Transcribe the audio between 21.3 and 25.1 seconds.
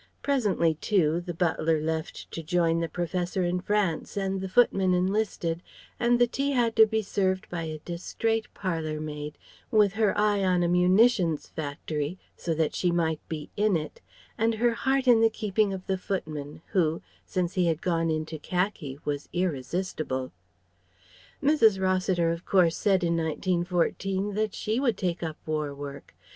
Mrs. Rossiter of course said, in 1914, that she would